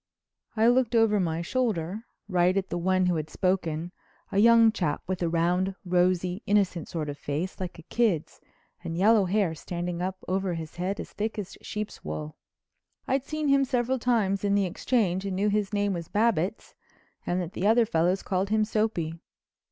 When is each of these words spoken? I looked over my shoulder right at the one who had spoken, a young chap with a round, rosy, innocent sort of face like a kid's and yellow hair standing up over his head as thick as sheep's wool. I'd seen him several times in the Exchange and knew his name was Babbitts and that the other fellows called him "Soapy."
I 0.57 0.67
looked 0.67 0.95
over 0.95 1.19
my 1.19 1.43
shoulder 1.43 2.05
right 2.27 2.57
at 2.57 2.69
the 2.69 2.77
one 2.79 3.05
who 3.05 3.17
had 3.17 3.29
spoken, 3.29 3.91
a 4.31 4.39
young 4.39 4.71
chap 4.71 5.03
with 5.05 5.21
a 5.21 5.29
round, 5.29 5.75
rosy, 5.85 6.41
innocent 6.47 6.87
sort 6.87 7.07
of 7.07 7.19
face 7.19 7.59
like 7.59 7.77
a 7.77 7.83
kid's 7.83 8.41
and 8.83 8.97
yellow 8.97 9.25
hair 9.25 9.53
standing 9.53 10.01
up 10.01 10.17
over 10.27 10.55
his 10.55 10.77
head 10.77 10.99
as 10.99 11.13
thick 11.13 11.37
as 11.37 11.55
sheep's 11.61 12.03
wool. 12.03 12.35
I'd 13.07 13.25
seen 13.25 13.49
him 13.49 13.63
several 13.63 13.99
times 13.99 14.43
in 14.43 14.55
the 14.55 14.65
Exchange 14.65 15.23
and 15.23 15.35
knew 15.35 15.49
his 15.49 15.71
name 15.71 15.93
was 15.93 16.07
Babbitts 16.07 16.73
and 17.27 17.39
that 17.39 17.53
the 17.53 17.67
other 17.67 17.85
fellows 17.85 18.23
called 18.23 18.49
him 18.49 18.65
"Soapy." 18.65 19.19